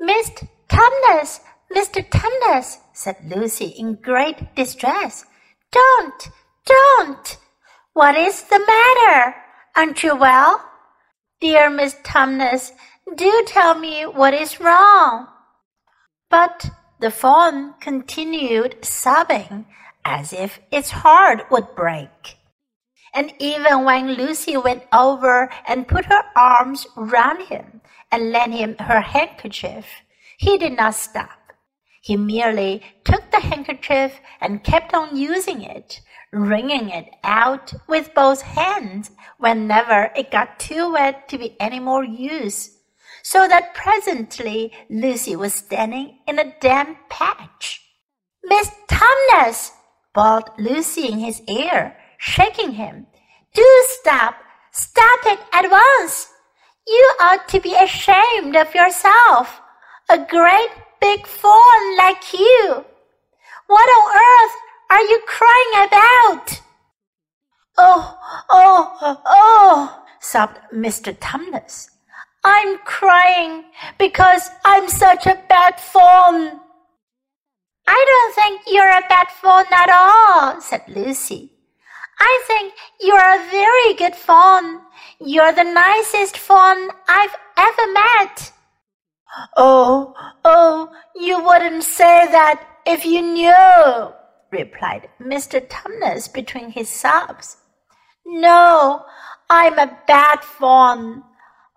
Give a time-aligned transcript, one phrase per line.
[0.00, 0.48] Mr.
[0.66, 1.40] Tumnus,
[1.70, 2.02] Mr.
[2.08, 5.26] Tumnus, said Lucy in great distress.
[5.70, 6.30] Don't,
[6.64, 7.36] don't.
[7.92, 9.34] What is the matter?
[9.76, 10.64] Aren't you well?
[11.40, 12.72] Dear Miss Tumnus,
[13.14, 15.26] do tell me what is wrong.
[16.30, 19.66] But the faun continued sobbing
[20.02, 22.38] as if its heart would break.
[23.12, 27.79] And even when Lucy went over and put her arms round him
[28.10, 29.86] and lent him her handkerchief,
[30.38, 31.52] he did not stop.
[32.02, 36.00] He merely took the handkerchief and kept on using it,
[36.32, 42.04] wringing it out with both hands whenever it got too wet to be any more
[42.04, 42.78] use,
[43.22, 47.82] so that presently Lucy was standing in a damp patch.
[48.44, 49.72] Miss Tumnus,
[50.14, 53.06] bawled Lucy in his ear, shaking him.
[53.52, 54.36] Do stop!
[54.72, 56.29] Stop it at once!
[56.90, 59.60] You ought to be ashamed of yourself.
[60.10, 62.84] A great big fool like you.
[63.68, 64.56] What on earth
[64.90, 66.60] are you crying about?
[67.78, 68.18] Oh,
[68.50, 71.16] oh, oh, sobbed Mr.
[71.16, 71.90] Tumnus.
[72.42, 76.58] I'm crying because I'm such a bad faun.
[77.86, 81.52] I don't think you're a bad faun at all, said Lucy.
[82.20, 84.80] I think you're a very good faun.
[85.20, 88.52] You're the nicest faun I've ever met.
[89.56, 94.12] Oh, oh, you wouldn't say that if you knew,
[94.50, 95.66] replied Mr.
[95.66, 97.56] Tumnus between his sobs.
[98.26, 99.04] No,
[99.48, 101.22] I'm a bad faun.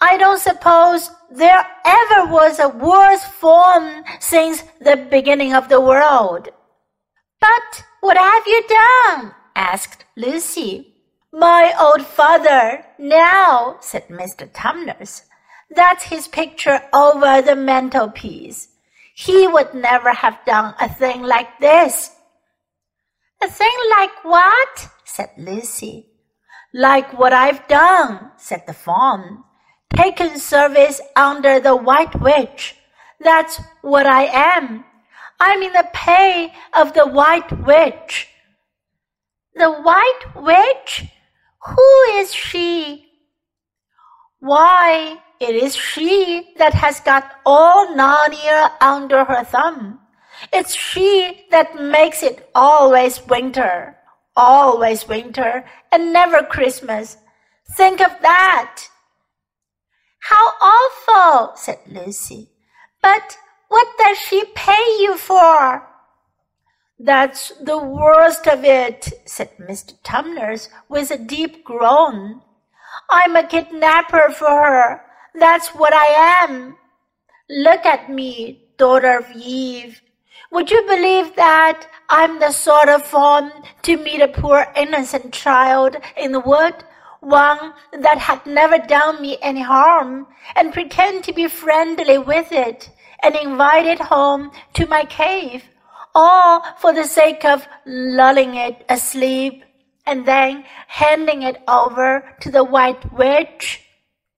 [0.00, 6.48] I don't suppose there ever was a worse faun since the beginning of the world.
[7.40, 9.34] But what have you done?
[9.60, 10.94] Asked Lucy.
[11.30, 14.50] My old father, now, said Mr.
[14.50, 15.24] Tumnus.
[15.68, 18.68] That's his picture over the mantelpiece.
[19.14, 22.10] He would never have done a thing like this.
[23.42, 24.88] A thing like what?
[25.04, 26.06] said Lucy.
[26.72, 29.44] Like what I've done, said the faun.
[29.94, 32.76] Taken service under the White Witch.
[33.20, 34.86] That's what I am.
[35.38, 38.29] I'm in the pay of the White Witch.
[39.54, 41.06] The White Witch?
[41.66, 43.06] Who is she?
[44.38, 50.00] Why, it is she that has got all Narnia under her thumb.
[50.52, 53.96] It's she that makes it always winter,
[54.36, 57.18] always winter, and never Christmas.
[57.76, 58.88] Think of that.
[60.20, 62.50] How awful, said Lucy.
[63.02, 63.36] But
[63.68, 65.86] what does she pay you for?
[67.02, 69.94] That's the worst of it, said Mr.
[70.02, 72.42] Tumnus with a deep groan.
[73.08, 75.02] I'm a kidnapper for her.
[75.34, 76.76] That's what I am.
[77.48, 80.02] Look at me, daughter of Eve.
[80.52, 83.50] Would you believe that I'm the sort of faun
[83.80, 86.84] to meet a poor innocent child in the wood,
[87.20, 92.90] one that had never done me any harm, and pretend to be friendly with it,
[93.22, 95.64] and invite it home to my cave,
[96.14, 99.64] all for the sake of lulling it asleep
[100.06, 103.82] and then handing it over to the white witch?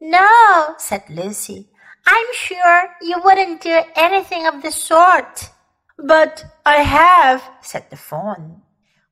[0.00, 1.68] No, said Lucy.
[2.06, 5.50] I'm sure you wouldn't do anything of the sort.
[5.98, 8.62] But I have, said the faun.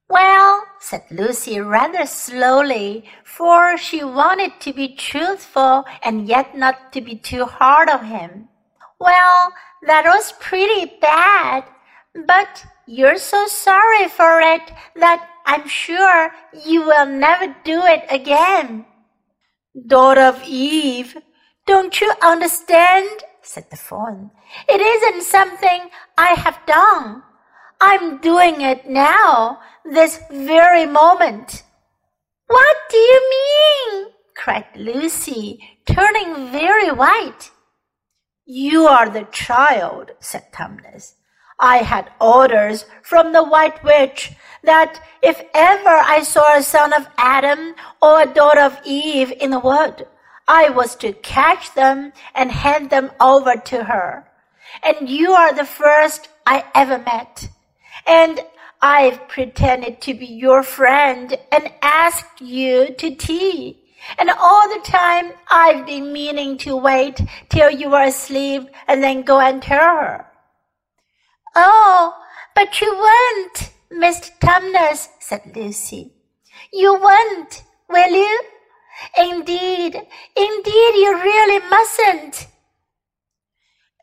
[0.09, 7.00] Well, said Lucy rather slowly, for she wanted to be truthful and yet not to
[7.00, 8.48] be too hard on him.
[8.98, 9.53] Well,
[9.87, 11.62] that was pretty bad,
[12.15, 16.32] but you're so sorry for it that I'm sure
[16.65, 18.87] you will never do it again.
[19.87, 21.16] Daughter of Eve,
[21.66, 23.09] don't you understand?
[23.43, 24.31] said the faun.
[24.69, 27.22] It isn't something I have done.
[27.81, 31.62] I'm doing it now, this very moment.
[32.47, 34.06] What do you mean?
[34.37, 37.51] cried Lucy, turning very white.
[38.45, 41.15] You are the child, said Tumnus.
[41.60, 44.33] I had orders from the White Witch
[44.65, 49.51] that if ever I saw a son of Adam or a daughter of Eve in
[49.51, 50.07] the wood,
[50.48, 54.27] I was to catch them and hand them over to her.
[54.83, 57.48] And you are the first I ever met.
[58.07, 58.41] And
[58.83, 63.78] I've pretended to be your friend and asked you to tea.
[64.18, 67.21] And all the time I've been meaning to wait
[67.51, 70.29] till you were asleep and then go and tell her.
[71.54, 72.14] Oh,
[72.54, 74.30] but you won't, Mr.
[74.41, 76.12] Tumnus, said Lucy.
[76.72, 78.42] You won't, will you?
[79.18, 79.94] Indeed,
[80.36, 82.47] indeed, you really mustn't.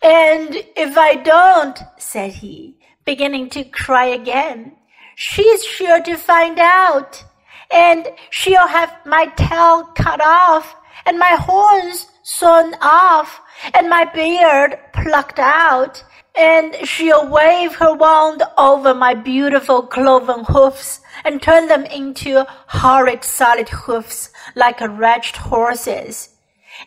[0.04, 4.76] And if I don't, said he, beginning to cry again,
[5.16, 7.24] she's sure to find out,
[7.72, 13.40] and she'll have my tail cut off, and my horns sawn off,
[13.74, 16.04] and my beard plucked out,
[16.36, 23.24] and she'll wave her wand over my beautiful cloven hoofs and turn them into horrid
[23.24, 26.30] solid hoofs like a wretched horse's.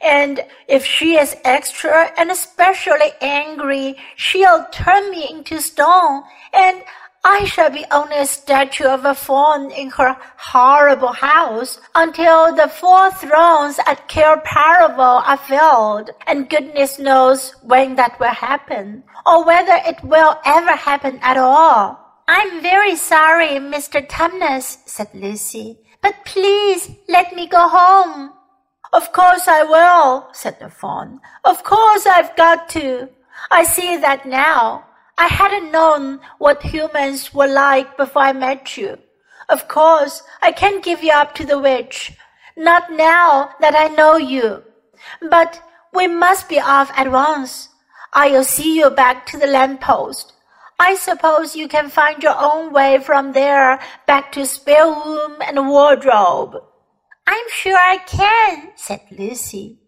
[0.02, 6.22] And if she is extra and especially angry, she'll turn me into stone,
[6.52, 6.82] and
[7.22, 12.68] I shall be only a statue of a faun in her horrible house until the
[12.68, 19.44] four thrones at Cair Paravel are filled, and goodness knows when that will happen, or
[19.44, 21.98] whether it will ever happen at all.
[22.26, 24.06] I'm very sorry, Mr.
[24.08, 28.32] Tumnus, said Lucy, but please let me go home.
[28.94, 31.20] Of course I will, said the faun.
[31.44, 33.10] Of course I've got to.
[33.50, 34.86] I see that now.
[35.20, 38.96] I hadn't known what humans were like before I met you.
[39.50, 42.16] Of course, I can't give you up to the witch.
[42.56, 44.62] Not now that I know you.
[45.28, 45.62] But
[45.92, 47.68] we must be off at once.
[48.14, 50.32] I'll see you back to the lamppost.
[50.78, 55.68] I suppose you can find your own way from there back to spare room and
[55.68, 56.56] wardrobe.
[57.26, 59.80] I'm sure I can, said Lucy.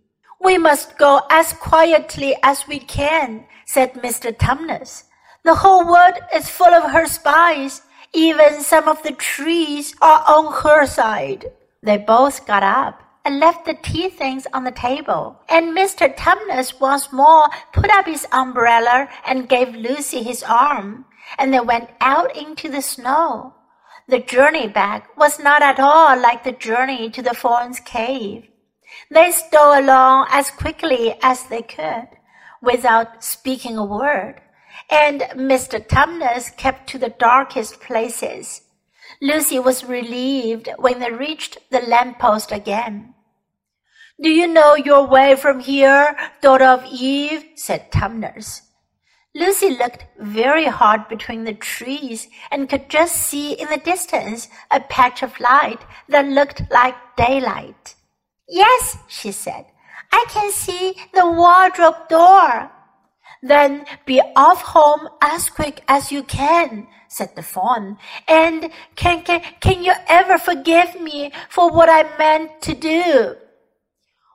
[0.42, 4.36] We must go as quietly as we can, said Mr.
[4.36, 5.04] Tumnus.
[5.44, 7.82] The whole world is full of her spies.
[8.12, 11.50] Even some of the trees are on her side.
[11.82, 16.14] They both got up and left the tea things on the table, and Mr.
[16.14, 21.06] Tumnus once more put up his umbrella and gave Lucy his arm,
[21.38, 23.54] and they went out into the snow.
[24.08, 28.48] The journey back was not at all like the journey to the faun's cave.
[29.10, 32.08] They stole along as quickly as they could,
[32.60, 34.40] without speaking a word,
[34.90, 35.86] and Mr.
[35.86, 38.62] Tumnus kept to the darkest places.
[39.20, 43.14] Lucy was relieved when they reached the lamppost again.
[44.20, 47.44] Do you know your way from here, daughter of Eve?
[47.54, 48.62] said Tumnus.
[49.34, 54.80] Lucy looked very hard between the trees and could just see in the distance a
[54.80, 57.94] patch of light that looked like daylight.
[58.46, 59.64] Yes, she said,
[60.12, 62.70] I can see the wardrobe door.
[63.42, 67.98] Then be off home as quick as you can, said the faun.
[68.28, 73.34] And can, can, can you ever forgive me for what I meant to do?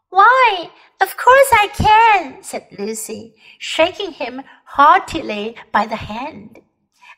[0.09, 0.69] Why,
[1.01, 6.59] of course I can, said Lucy, shaking him heartily by the hand.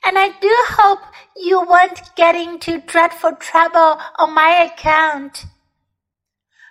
[0.05, 0.99] And I do hope
[1.35, 5.45] you won't get into dreadful trouble on my account.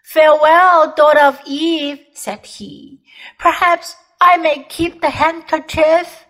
[0.05, 3.03] Farewell, daughter of Eve, said he.
[3.39, 6.25] Perhaps I may keep the handkerchief.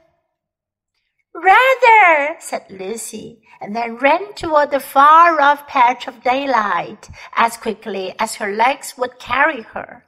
[1.35, 8.15] Rather, said Lucy, and then ran toward the far off patch of daylight as quickly
[8.19, 10.05] as her legs would carry her.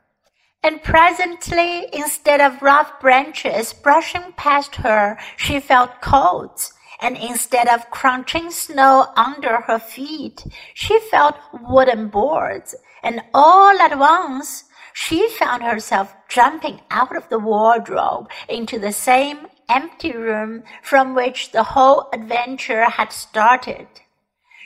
[0.62, 6.60] And presently, instead of rough branches brushing past her, she felt cold.
[7.00, 10.44] And instead of crunching snow under her feet,
[10.74, 12.74] she felt wooden boards.
[13.02, 19.46] And all at once, she found herself jumping out of the wardrobe into the same
[19.68, 23.86] empty room from which the whole adventure had started.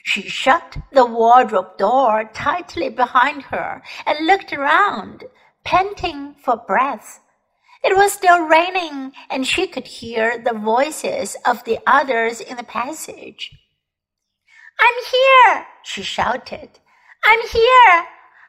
[0.04, 5.24] She shut the wardrobe door tightly behind her and looked around
[5.64, 7.20] panting for breath.
[7.82, 12.62] It was still raining, and she could hear the voices of the others in the
[12.62, 13.50] passage.
[14.80, 16.70] I'm here, she shouted.
[17.24, 18.06] I'm here.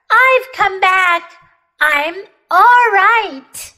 [0.09, 1.33] I've come back.
[1.81, 2.15] I'm
[2.51, 3.74] all right.